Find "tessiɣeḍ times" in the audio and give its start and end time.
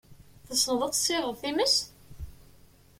0.93-1.75